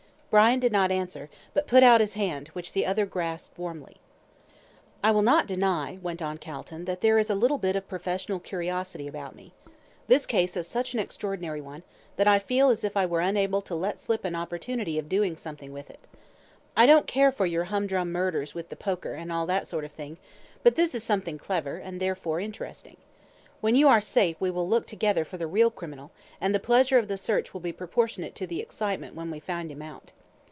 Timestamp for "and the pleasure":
26.39-26.97